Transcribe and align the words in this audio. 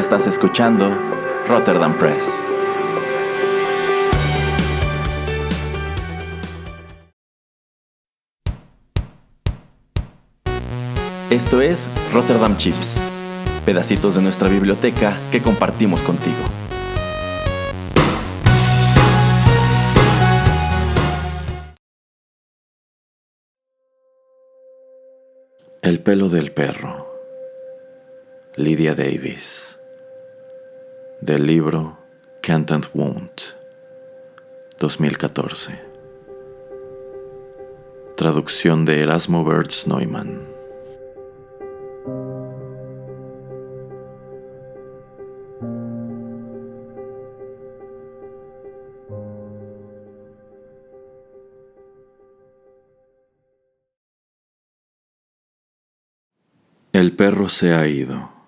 Estás 0.00 0.26
escuchando 0.26 0.96
Rotterdam 1.46 1.94
Press. 1.98 2.42
Esto 11.28 11.60
es 11.60 11.86
Rotterdam 12.14 12.56
Chips, 12.56 12.98
pedacitos 13.66 14.14
de 14.14 14.22
nuestra 14.22 14.48
biblioteca 14.48 15.18
que 15.30 15.42
compartimos 15.42 16.00
contigo. 16.00 16.38
El 25.82 26.00
pelo 26.00 26.30
del 26.30 26.52
perro. 26.52 27.06
Lydia 28.56 28.94
Davis. 28.94 29.79
Del 31.22 31.44
libro 31.46 31.98
Can't 32.40 32.70
and 32.72 32.86
Won't. 32.94 33.42
2014. 34.78 35.78
Traducción 38.16 38.86
de 38.86 39.02
Erasmo 39.02 39.44
Bertz 39.44 39.86
Neumann. 39.86 40.48
El 56.94 57.14
perro 57.14 57.50
se 57.50 57.74
ha 57.74 57.86
ido. 57.86 58.39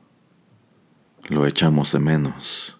Lo 1.29 1.47
echamos 1.47 1.93
de 1.93 1.99
menos. 1.99 2.77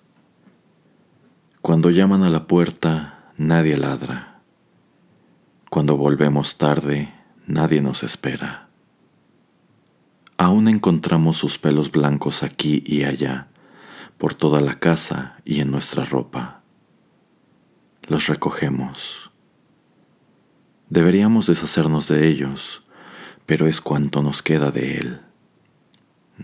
Cuando 1.61 1.91
llaman 1.91 2.23
a 2.23 2.31
la 2.31 2.47
puerta, 2.47 3.33
nadie 3.37 3.77
ladra. 3.77 4.41
Cuando 5.71 5.97
volvemos 5.97 6.59
tarde, 6.59 7.15
nadie 7.47 7.81
nos 7.81 8.03
espera. 8.03 8.69
Aún 10.37 10.69
encontramos 10.69 11.37
sus 11.37 11.59
pelos 11.59 11.91
blancos 11.91 12.43
aquí 12.43 12.83
y 12.85 13.05
allá, 13.05 13.49
por 14.19 14.35
toda 14.35 14.61
la 14.61 14.75
casa 14.75 15.37
y 15.45 15.61
en 15.61 15.71
nuestra 15.71 16.05
ropa. 16.05 16.63
Los 18.09 18.27
recogemos. 18.27 19.31
Deberíamos 20.91 21.47
deshacernos 21.47 22.09
de 22.09 22.29
ellos, 22.29 22.83
pero 23.47 23.67
es 23.67 23.81
cuanto 23.81 24.23
nos 24.23 24.43
queda 24.43 24.71
de 24.71 24.99
él 24.99 25.21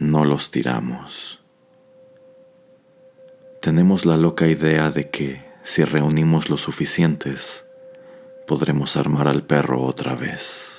no 0.00 0.24
los 0.24 0.50
tiramos. 0.50 1.40
Tenemos 3.68 4.06
la 4.06 4.16
loca 4.16 4.48
idea 4.48 4.90
de 4.90 5.10
que 5.10 5.42
si 5.62 5.84
reunimos 5.84 6.48
los 6.48 6.62
suficientes, 6.62 7.66
podremos 8.46 8.96
armar 8.96 9.28
al 9.28 9.42
perro 9.42 9.82
otra 9.82 10.14
vez. 10.14 10.77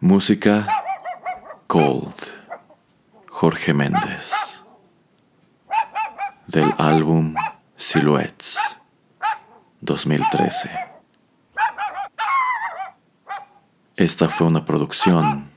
Música 0.00 0.64
Cold, 1.66 2.14
Jorge 3.28 3.74
Méndez, 3.74 4.32
del 6.46 6.72
álbum 6.78 7.34
Silhouettes, 7.74 8.60
2013. 9.80 10.70
Esta 13.96 14.28
fue 14.28 14.46
una 14.46 14.64
producción 14.64 15.50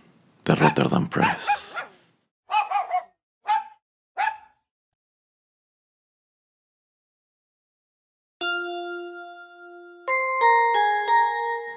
de 0.44 0.56
Rotterdam 0.56 1.08
Press. 1.08 1.76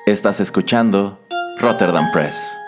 Estás 0.07 0.41
escuchando 0.41 1.21
Rotterdam 1.61 2.11
Press. 2.11 2.64